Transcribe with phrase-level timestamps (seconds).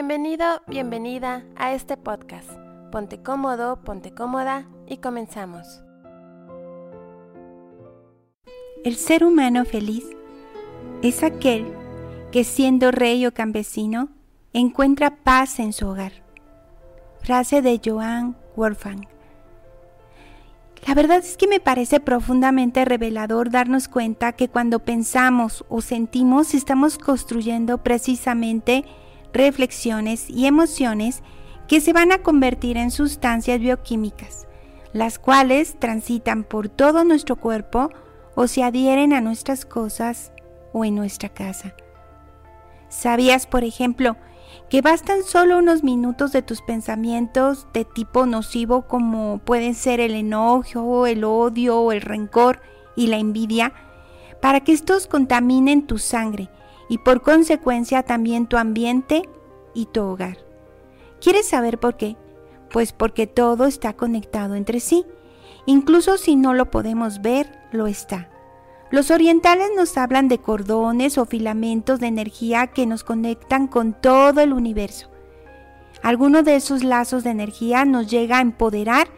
[0.00, 2.48] Bienvenido, bienvenida a este podcast.
[2.92, 5.82] Ponte cómodo, ponte cómoda y comenzamos.
[8.84, 10.04] El ser humano feliz
[11.02, 11.66] es aquel
[12.30, 14.08] que siendo rey o campesino
[14.52, 16.12] encuentra paz en su hogar.
[17.20, 19.04] Frase de Joan Wolfgang.
[20.86, 26.54] La verdad es que me parece profundamente revelador darnos cuenta que cuando pensamos o sentimos
[26.54, 28.84] estamos construyendo precisamente
[29.32, 31.22] reflexiones y emociones
[31.66, 34.46] que se van a convertir en sustancias bioquímicas,
[34.92, 37.90] las cuales transitan por todo nuestro cuerpo
[38.34, 40.32] o se adhieren a nuestras cosas
[40.72, 41.74] o en nuestra casa.
[42.88, 44.16] ¿Sabías, por ejemplo,
[44.70, 50.14] que bastan solo unos minutos de tus pensamientos de tipo nocivo como pueden ser el
[50.14, 52.60] enojo, el odio, el rencor
[52.96, 53.74] y la envidia,
[54.40, 56.48] para que estos contaminen tu sangre
[56.88, 59.28] y por consecuencia también tu ambiente
[59.74, 60.38] y tu hogar.
[61.20, 62.16] ¿Quieres saber por qué?
[62.70, 65.04] Pues porque todo está conectado entre sí.
[65.66, 68.30] Incluso si no lo podemos ver, lo está.
[68.90, 74.40] Los orientales nos hablan de cordones o filamentos de energía que nos conectan con todo
[74.40, 75.10] el universo.
[76.02, 79.08] Algunos de esos lazos de energía nos llega a empoderar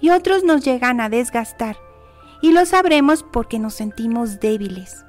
[0.00, 1.76] y otros nos llegan a desgastar.
[2.40, 5.04] Y lo sabremos porque nos sentimos débiles.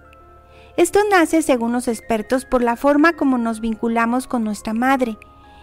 [0.77, 5.17] Esto nace, según los expertos, por la forma como nos vinculamos con nuestra madre.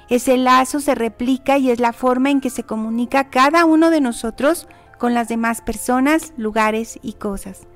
[0.08, 4.00] Ese lazo se replica y es la forma en que se comunica cada uno de
[4.00, 7.66] nosotros con las demás personas, lugares y cosas.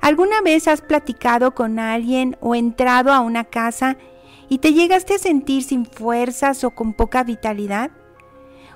[0.00, 3.96] ¿Alguna vez has platicado con alguien o entrado a una casa
[4.48, 7.90] y te llegaste a sentir sin fuerzas o con poca vitalidad?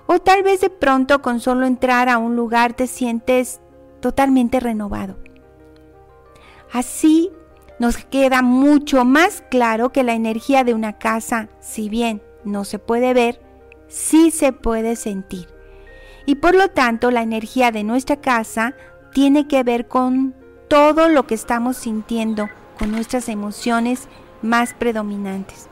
[0.06, 3.60] O tal vez de pronto con solo entrar a un lugar te sientes
[4.00, 5.18] totalmente renovado.
[6.72, 7.30] Así
[7.78, 12.78] nos queda mucho más claro que la energía de una casa, si bien no se
[12.78, 13.40] puede ver,
[13.88, 15.48] sí se puede sentir.
[16.26, 18.74] Y por lo tanto la energía de nuestra casa
[19.12, 20.34] tiene que ver con
[20.68, 24.08] todo lo que estamos sintiendo, con nuestras emociones
[24.42, 25.68] más predominantes.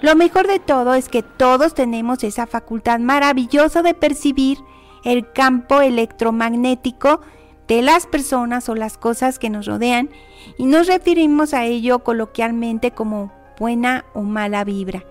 [0.00, 4.58] Lo mejor de todo es que todos tenemos esa facultad maravillosa de percibir
[5.04, 7.20] el campo electromagnético
[7.68, 10.08] de las personas o las cosas que nos rodean
[10.56, 15.04] y nos referimos a ello coloquialmente como buena o mala vibra.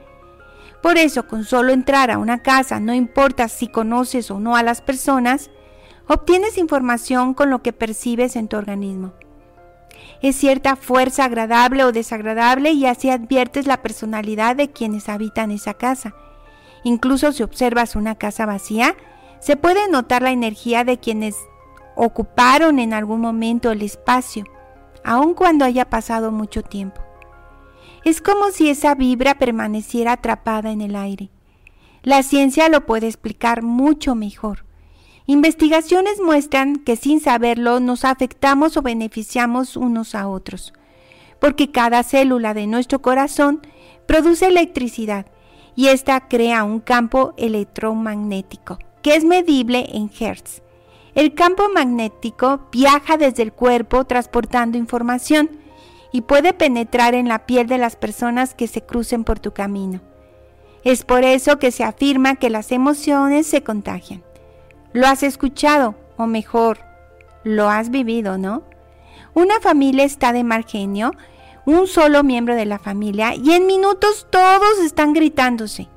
[0.82, 4.64] Por eso, con solo entrar a una casa, no importa si conoces o no a
[4.64, 5.50] las personas,
[6.08, 9.14] obtienes información con lo que percibes en tu organismo.
[10.22, 15.76] Es cierta fuerza agradable o desagradable y así adviertes la personalidad de quienes habitan esa
[15.76, 16.16] casa.
[16.84, 18.96] Incluso si observas una casa vacía,
[19.40, 21.36] se puede notar la energía de quienes
[21.98, 24.46] ocuparon en algún momento el espacio,
[25.04, 27.02] aun cuando haya pasado mucho tiempo.
[28.06, 31.30] Es como si esa vibra permaneciera atrapada en el aire.
[32.04, 34.66] La ciencia lo puede explicar mucho mejor.
[35.26, 40.74] Investigaciones muestran que sin saberlo nos afectamos o beneficiamos unos a otros,
[41.42, 43.62] porque cada célula de nuestro corazón
[44.06, 45.26] produce electricidad
[45.76, 50.62] y ésta crea un campo electromagnético que es medible en Hertz.
[51.18, 55.50] El campo magnético viaja desde el cuerpo transportando información
[56.12, 60.00] y puede penetrar en la piel de las personas que se crucen por tu camino.
[60.84, 64.22] Es por eso que se afirma que las emociones se contagian.
[64.94, 66.78] Lo has escuchado, o mejor,
[67.44, 68.62] lo has vivido, ¿no?
[69.34, 71.14] Una familia está de mal genio,
[71.66, 75.90] un solo miembro de la familia, y en minutos todos están gritándose.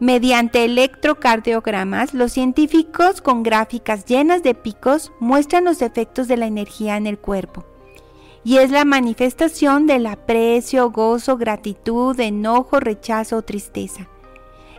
[0.00, 6.96] Mediante electrocardiogramas, los científicos con gráficas llenas de picos muestran los efectos de la energía
[6.96, 7.64] en el cuerpo.
[8.42, 14.08] Y es la manifestación del aprecio, gozo, gratitud, enojo, rechazo o tristeza.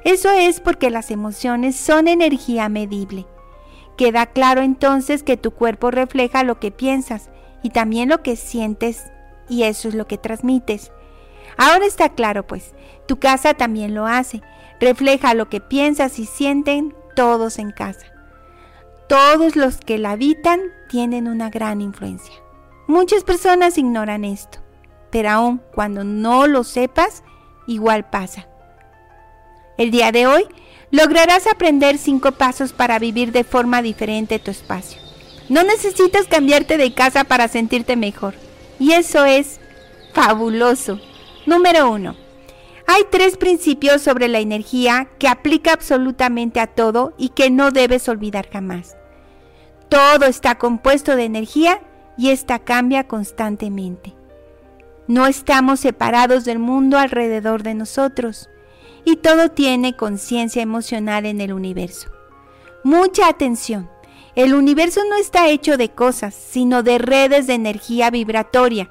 [0.04, 3.26] Eso es porque las emociones son energía medible.
[3.98, 7.30] Queda claro entonces que tu cuerpo refleja lo que piensas
[7.64, 9.06] y también lo que sientes
[9.48, 10.92] y eso es lo que transmites.
[11.56, 12.76] Ahora está claro pues,
[13.08, 14.42] tu casa también lo hace
[14.80, 18.06] refleja lo que piensas y sienten todos en casa.
[19.08, 20.60] Todos los que la habitan
[20.90, 22.34] tienen una gran influencia.
[22.88, 24.60] Muchas personas ignoran esto,
[25.12, 27.24] pero aun cuando no lo sepas,
[27.68, 28.48] igual pasa.
[29.78, 30.46] El día de hoy
[30.92, 35.02] lograrás aprender cinco pasos para vivir de forma diferente tu espacio.
[35.50, 38.34] No necesitas cambiarte de casa para sentirte mejor.
[38.80, 39.60] Y eso es
[40.14, 41.00] fabuloso.
[41.46, 42.25] Número uno
[42.88, 48.08] hay tres principios sobre la energía que aplica absolutamente a todo y que no debes
[48.08, 48.96] olvidar jamás.
[49.90, 51.82] Todo está compuesto de energía
[52.18, 54.14] y esta cambia constantemente.
[55.08, 58.50] No estamos separados del mundo alrededor de nosotros
[59.04, 62.12] y todo tiene conciencia emocional en el universo.
[62.84, 63.90] Mucha atención.
[64.36, 68.90] El universo no está hecho de cosas, sino de redes de energía vibratoria,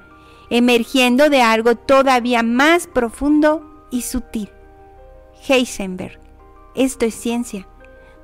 [0.49, 4.49] emergiendo de algo todavía más profundo y sutil.
[5.47, 6.19] Heisenberg.
[6.75, 7.65] Esto es ciencia.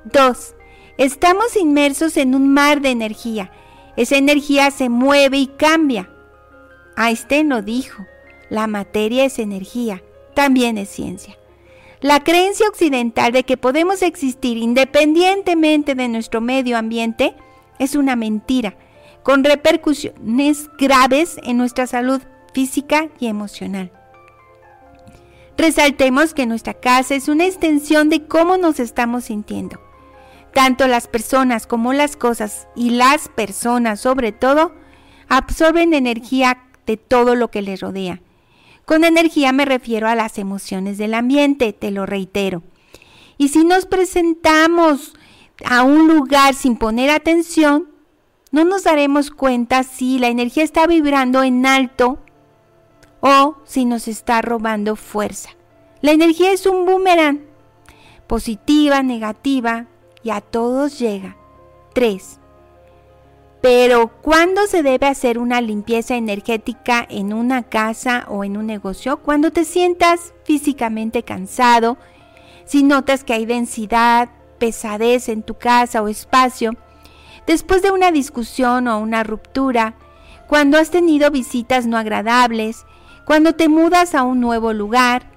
[0.04, 0.54] 2.
[0.98, 3.50] Estamos inmersos en un mar de energía.
[3.96, 6.10] Esa energía se mueve y cambia.
[6.96, 8.04] Einstein lo dijo.
[8.50, 10.02] La materia es energía.
[10.34, 11.38] También es ciencia.
[12.00, 17.34] La creencia occidental de que podemos existir independientemente de nuestro medio ambiente
[17.78, 18.76] es una mentira,
[19.22, 22.20] con repercusiones graves en nuestra salud
[22.52, 23.92] física y emocional.
[25.56, 29.80] Resaltemos que nuestra casa es una extensión de cómo nos estamos sintiendo.
[30.54, 34.72] Tanto las personas como las cosas, y las personas sobre todo,
[35.28, 38.20] absorben energía de todo lo que les rodea
[38.84, 42.62] con energía me refiero a las emociones del ambiente, te lo reitero.
[43.38, 45.14] Y si nos presentamos
[45.64, 47.88] a un lugar sin poner atención,
[48.50, 52.18] no nos daremos cuenta si la energía está vibrando en alto
[53.22, 55.50] o si nos está robando fuerza.
[56.02, 57.40] La energía es un boomerang,
[58.26, 59.86] positiva, negativa,
[60.24, 61.36] y a todos llega.
[61.94, 62.40] 3.
[63.60, 69.18] Pero ¿cuándo se debe hacer una limpieza energética en una casa o en un negocio?
[69.18, 71.98] Cuando te sientas físicamente cansado,
[72.64, 76.72] si notas que hay densidad, pesadez en tu casa o espacio,
[77.46, 79.94] después de una discusión o una ruptura,
[80.48, 82.84] cuando has tenido visitas no agradables,
[83.24, 85.30] cuando te mudas a un nuevo lugar,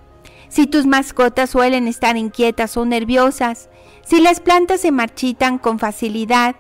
[0.50, 3.70] si tus mascotas suelen estar inquietas o nerviosas,
[4.06, 6.56] si las plantas se marchitan con facilidad,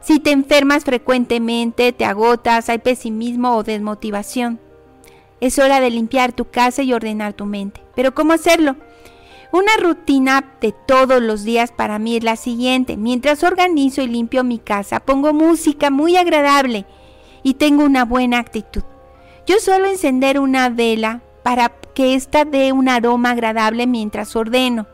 [0.00, 4.60] si te enfermas frecuentemente, te agotas, hay pesimismo o desmotivación.
[5.40, 7.82] Es hora de limpiar tu casa y ordenar tu mente.
[7.94, 8.76] Pero ¿cómo hacerlo?
[9.52, 12.96] Una rutina de todos los días para mí es la siguiente.
[12.96, 16.86] Mientras organizo y limpio mi casa, pongo música muy agradable
[17.42, 18.82] y tengo una buena actitud.
[19.46, 24.86] Yo suelo encender una vela para que ésta dé un aroma agradable mientras ordeno.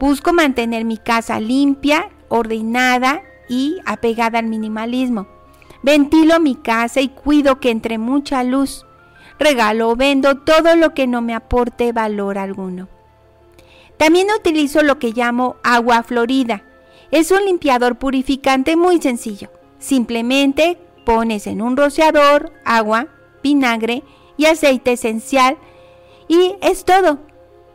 [0.00, 5.28] Busco mantener mi casa limpia, ordenada y apegada al minimalismo.
[5.82, 8.86] Ventilo mi casa y cuido que entre mucha luz.
[9.38, 12.88] Regalo o vendo todo lo que no me aporte valor alguno.
[13.96, 16.64] También utilizo lo que llamo agua florida.
[17.10, 19.50] Es un limpiador purificante muy sencillo.
[19.78, 23.08] Simplemente pones en un rociador agua,
[23.44, 24.02] vinagre
[24.36, 25.56] y aceite esencial
[26.26, 27.20] y es todo.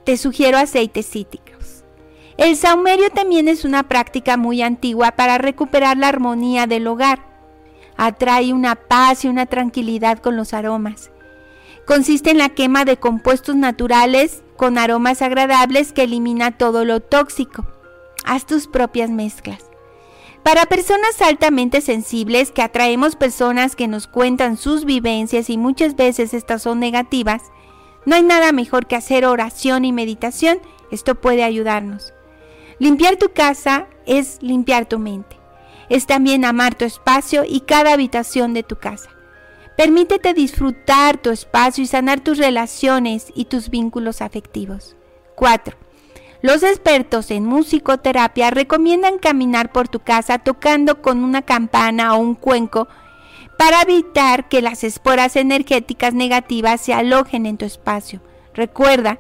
[0.04, 1.50] Te sugiero aceite cítrico.
[2.40, 7.20] El saumerio también es una práctica muy antigua para recuperar la armonía del hogar.
[7.98, 11.12] Atrae una paz y una tranquilidad con los aromas.
[11.86, 17.68] Consiste en la quema de compuestos naturales con aromas agradables que elimina todo lo tóxico.
[18.24, 19.69] Haz tus propias mezclas.
[20.44, 26.34] Para personas altamente sensibles que atraemos personas que nos cuentan sus vivencias y muchas veces
[26.34, 27.44] estas son negativas,
[28.06, 30.60] no hay nada mejor que hacer oración y meditación.
[30.92, 32.14] Esto puede ayudarnos.
[32.80, 35.38] Limpiar tu casa es limpiar tu mente.
[35.90, 39.10] Es también amar tu espacio y cada habitación de tu casa.
[39.76, 44.96] Permítete disfrutar tu espacio y sanar tus relaciones y tus vínculos afectivos.
[45.36, 45.89] 4.
[46.42, 52.36] Los expertos en musicoterapia recomiendan caminar por tu casa tocando con una campana o un
[52.36, 52.88] cuenco
[53.58, 58.22] para evitar que las esporas energéticas negativas se alojen en tu espacio.
[58.54, 59.20] Recuerda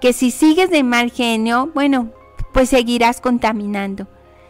[0.00, 2.10] que si sigues de mal genio, bueno,
[2.52, 4.08] pues seguirás contaminando.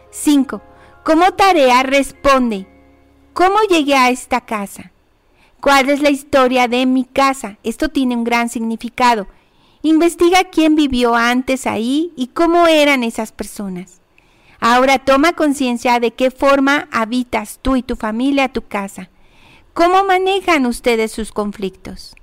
[0.09, 0.61] 5.
[1.03, 2.65] Como tarea responde,
[3.33, 4.91] ¿cómo llegué a esta casa?
[5.61, 7.57] ¿Cuál es la historia de mi casa?
[7.63, 9.27] Esto tiene un gran significado.
[9.81, 14.01] Investiga quién vivió antes ahí y cómo eran esas personas.
[14.59, 19.09] Ahora toma conciencia de qué forma habitas tú y tu familia tu casa.
[19.73, 22.15] ¿Cómo manejan ustedes sus conflictos?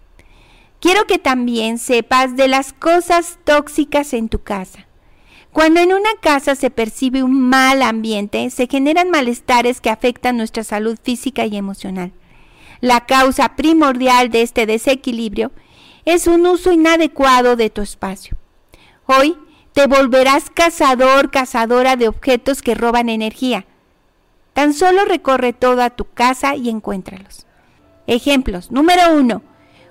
[0.81, 4.87] Quiero que también sepas de las cosas tóxicas en tu casa.
[5.53, 10.65] Cuando en una casa se percibe un mal ambiente, se generan malestares que afectan nuestra
[10.65, 12.13] salud física y emocional.
[12.83, 15.53] La causa primordial de este desequilibrio
[16.07, 18.39] es un uso inadecuado de tu espacio.
[19.05, 19.37] Hoy
[19.75, 23.67] te volverás cazador, cazadora de objetos que roban energía.
[24.55, 27.45] Tan solo recorre toda tu casa y encuéntralos.
[28.07, 28.71] Ejemplos.
[28.71, 29.43] Número uno.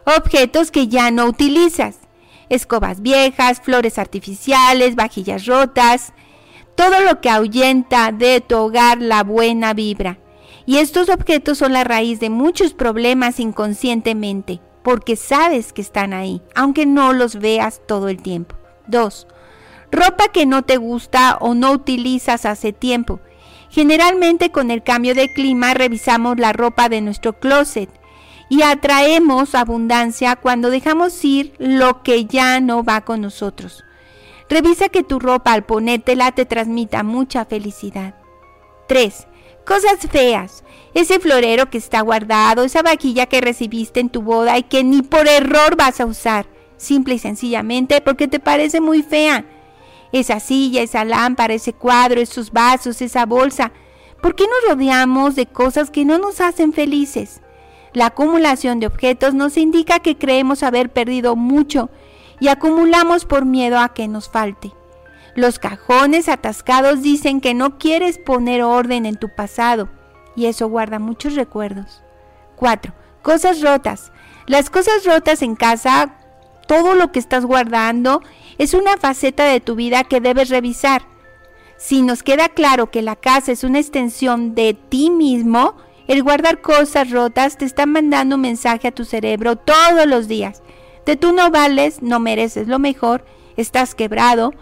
[0.06, 2.00] Objetos que ya no utilizas
[2.50, 6.14] escobas viejas, flores artificiales, vajillas rotas,
[6.76, 10.20] todo lo que ahuyenta de tu hogar la buena vibra.
[10.66, 16.44] Y estos objetos son la raíz de muchos problemas inconscientemente, porque sabes que están ahí,
[16.54, 18.56] aunque no los veas todo el tiempo.
[18.86, 19.26] 2.
[19.92, 23.20] Ropa que no te gusta o no utilizas hace tiempo.
[23.72, 27.90] Generalmente con el cambio de clima revisamos la ropa de nuestro closet
[28.48, 33.84] y atraemos abundancia cuando dejamos ir lo que ya no va con nosotros.
[34.50, 38.14] Revisa que tu ropa al ponértela te transmita mucha felicidad.
[38.88, 39.26] 3.
[39.66, 40.64] Cosas feas.
[40.94, 45.02] Ese florero que está guardado, esa vaquilla que recibiste en tu boda y que ni
[45.02, 46.46] por error vas a usar,
[46.78, 49.44] simple y sencillamente porque te parece muy fea.
[50.12, 53.72] Esa silla, esa lámpara, ese cuadro, esos vasos, esa bolsa.
[54.22, 57.42] ¿Por qué nos rodeamos de cosas que no nos hacen felices?
[57.94, 61.90] La acumulación de objetos nos indica que creemos haber perdido mucho
[62.40, 64.74] y acumulamos por miedo a que nos falte.
[65.36, 69.90] Los cajones atascados dicen que no quieres poner orden en tu pasado
[70.34, 72.02] y eso guarda muchos recuerdos.
[72.56, 72.94] 4.
[73.22, 74.14] Cosas rotas.
[74.48, 76.16] Las cosas rotas en casa,
[76.68, 78.22] todo lo que estás guardando,
[78.58, 81.02] es una faceta de tu vida que debes revisar.
[81.78, 85.76] Si nos queda claro que la casa es una extensión de ti mismo,
[86.08, 90.62] el guardar cosas rotas te está mandando un mensaje a tu cerebro todos los días.
[91.06, 93.26] De tú no vales, no mereces lo mejor,
[93.58, 94.54] estás quebrado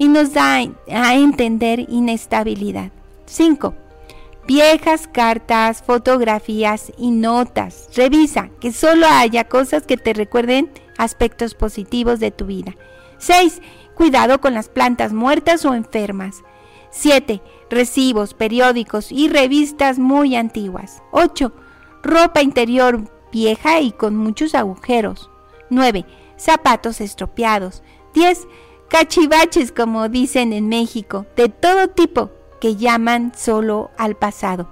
[0.00, 0.56] y nos da
[0.88, 2.90] a entender inestabilidad.
[3.26, 3.74] 5.
[4.46, 7.90] Viejas cartas, fotografías y notas.
[7.94, 12.74] Revisa que solo haya cosas que te recuerden aspectos positivos de tu vida.
[13.18, 13.60] 6.
[13.94, 16.44] Cuidado con las plantas muertas o enfermas.
[16.92, 21.02] 7 recibos, periódicos y revistas muy antiguas.
[21.10, 21.52] 8.
[22.02, 25.28] Ropa interior vieja y con muchos agujeros.
[25.68, 26.06] 9.
[26.38, 27.82] Zapatos estropeados.
[28.14, 28.46] 10.
[28.90, 32.30] Cachivaches, como dicen en México, de todo tipo,
[32.60, 34.68] que llaman solo al pasado.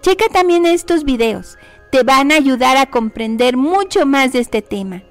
[0.00, 1.58] Checa también estos videos,
[1.92, 5.02] te van a ayudar a comprender mucho más de este tema.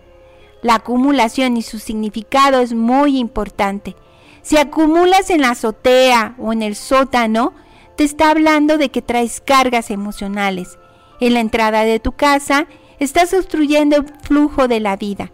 [0.64, 3.96] La acumulación y su significado es muy importante.
[4.42, 7.54] Si acumulas en la azotea o en el sótano,
[7.98, 10.80] te está hablando de que traes cargas emocionales.
[11.20, 12.66] En la entrada de tu casa
[12.98, 15.32] estás obstruyendo el flujo de la vida.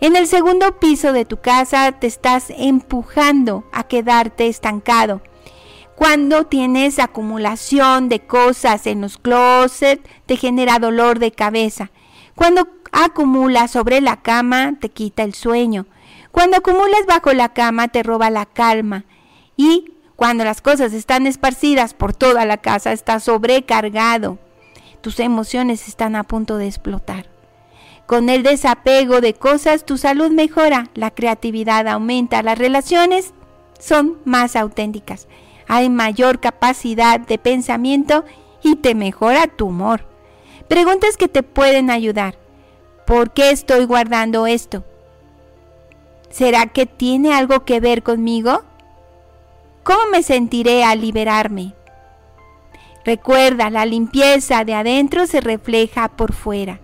[0.00, 5.22] En el segundo piso de tu casa te estás empujando a quedarte estancado.
[5.94, 11.90] Cuando tienes acumulación de cosas en los closets, te genera dolor de cabeza.
[12.34, 15.86] Cuando acumulas sobre la cama, te quita el sueño.
[16.30, 19.04] Cuando acumulas bajo la cama te roba la calma
[19.56, 24.38] y cuando las cosas están esparcidas por toda la casa estás sobrecargado.
[25.00, 27.35] Tus emociones están a punto de explotar.
[28.06, 33.34] Con el desapego de cosas tu salud mejora, la creatividad aumenta, las relaciones
[33.80, 35.26] son más auténticas,
[35.66, 38.24] hay mayor capacidad de pensamiento
[38.62, 40.06] y te mejora tu humor.
[40.68, 42.36] Preguntas que te pueden ayudar.
[43.06, 44.84] ¿Por qué estoy guardando esto?
[46.30, 48.62] ¿Será que tiene algo que ver conmigo?
[49.82, 51.74] ¿Cómo me sentiré al liberarme?
[53.04, 56.80] Recuerda, la limpieza de adentro se refleja por fuera.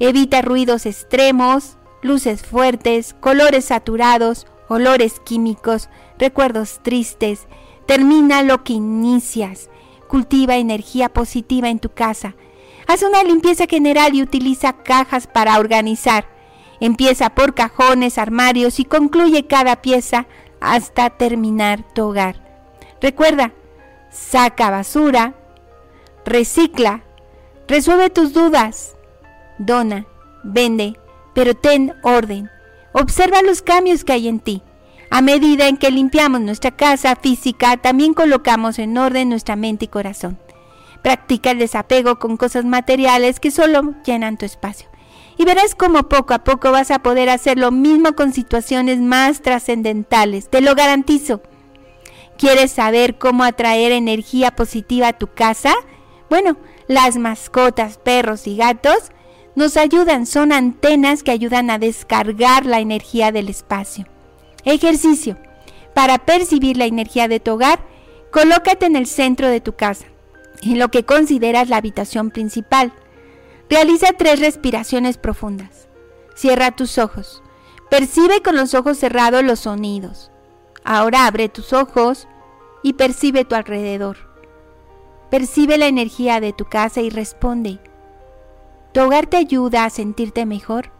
[0.00, 5.88] Evita ruidos extremos, luces fuertes, colores saturados, olores químicos,
[6.18, 7.46] recuerdos tristes.
[7.86, 9.70] Termina lo que inicias.
[10.08, 12.34] Cultiva energía positiva en tu casa.
[12.86, 16.26] Haz una limpieza general y utiliza cajas para organizar.
[16.80, 20.26] Empieza por cajones, armarios y concluye cada pieza
[20.60, 22.48] hasta terminar tu hogar.
[23.00, 23.52] Recuerda,
[24.10, 25.34] saca basura,
[26.24, 27.02] recicla,
[27.66, 28.96] resuelve tus dudas,
[29.58, 30.06] dona,
[30.42, 30.98] vende,
[31.34, 32.50] pero ten orden.
[32.92, 34.62] Observa los cambios que hay en ti.
[35.10, 39.88] A medida en que limpiamos nuestra casa física, también colocamos en orden nuestra mente y
[39.88, 40.38] corazón.
[41.02, 44.88] Practica el desapego con cosas materiales que solo llenan tu espacio
[45.38, 49.40] y verás cómo poco a poco vas a poder hacer lo mismo con situaciones más
[49.40, 51.40] trascendentales, te lo garantizo.
[52.36, 55.74] ¿Quieres saber cómo atraer energía positiva a tu casa?
[56.28, 56.56] Bueno,
[56.88, 59.12] las mascotas, perros y gatos
[59.58, 64.06] nos ayudan, son antenas que ayudan a descargar la energía del espacio.
[64.64, 65.36] Ejercicio.
[65.94, 67.80] Para percibir la energía de tu hogar,
[68.30, 70.06] colócate en el centro de tu casa,
[70.62, 72.92] en lo que consideras la habitación principal.
[73.68, 75.88] Realiza tres respiraciones profundas.
[76.36, 77.42] Cierra tus ojos.
[77.90, 80.30] Percibe con los ojos cerrados los sonidos.
[80.84, 82.28] Ahora abre tus ojos
[82.84, 84.18] y percibe tu alrededor.
[85.30, 87.80] Percibe la energía de tu casa y responde.
[88.92, 90.90] ¿Tu hogar te ayuda a sentirte mejor?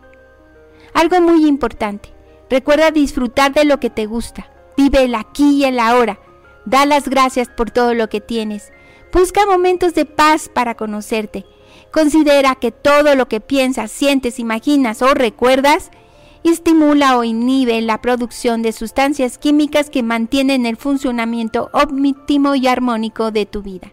[0.95, 2.12] Algo muy importante.
[2.50, 4.50] Recuerda disfrutar de lo que te gusta.
[4.76, 6.18] Vive el aquí y el ahora.
[6.64, 8.73] Da las gracias por todo lo que tienes.
[9.12, 11.45] Busca momentos de paz para conocerte
[11.92, 15.90] Considera que todo lo que piensas, sientes, imaginas o recuerdas
[16.45, 23.30] estimula o inhibe la producción de sustancias químicas que mantienen el funcionamiento óptimo y armónico
[23.33, 23.92] de tu vida.